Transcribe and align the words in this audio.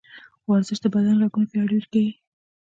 ورزش 0.49 0.77
د 0.81 0.85
بدن 0.93 1.15
رګونه 1.23 1.47
پیاوړي 1.51 1.79
کوي. 1.91 2.11